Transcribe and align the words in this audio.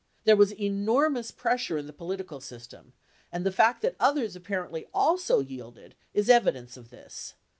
"There 0.23 0.35
was 0.35 0.51
enormous 0.53 1.29
pressure 1.29 1.77
in 1.77 1.85
the 1.85 1.93
political 1.93 2.41
system, 2.41 2.93
and 3.31 3.45
the 3.45 3.51
fact 3.51 3.83
that 3.83 3.95
others 3.99 4.35
apparently 4.35 4.87
also 4.95 5.41
yielded 5.41 5.93
is 6.11 6.27
evidence 6.27 6.75
of 6.75 6.89
this. 6.89 7.35